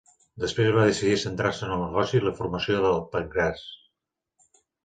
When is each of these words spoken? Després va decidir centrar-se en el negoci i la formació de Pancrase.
Després 0.43 0.71
va 0.77 0.85
decidir 0.91 1.19
centrar-se 1.25 1.67
en 1.69 1.75
el 1.77 1.83
negoci 1.83 2.19
i 2.21 2.23
la 2.29 2.33
formació 2.41 2.83
de 2.87 2.97
Pancrase. 3.15 4.61